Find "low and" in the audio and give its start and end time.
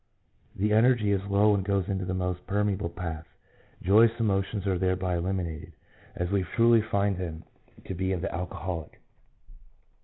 1.25-1.63